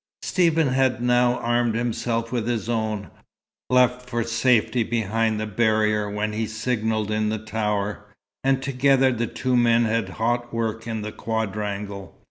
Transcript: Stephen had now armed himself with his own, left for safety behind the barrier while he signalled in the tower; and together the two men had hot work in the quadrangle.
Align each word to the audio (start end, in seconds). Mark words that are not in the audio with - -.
Stephen 0.23 0.69
had 0.69 0.99
now 0.99 1.35
armed 1.41 1.75
himself 1.75 2.31
with 2.31 2.47
his 2.47 2.67
own, 2.67 3.11
left 3.69 4.09
for 4.09 4.23
safety 4.23 4.81
behind 4.81 5.39
the 5.39 5.45
barrier 5.45 6.09
while 6.09 6.31
he 6.31 6.47
signalled 6.47 7.11
in 7.11 7.29
the 7.29 7.37
tower; 7.37 8.07
and 8.43 8.63
together 8.63 9.11
the 9.11 9.27
two 9.27 9.55
men 9.55 9.85
had 9.85 10.09
hot 10.17 10.51
work 10.51 10.87
in 10.87 11.03
the 11.03 11.11
quadrangle. 11.11 12.19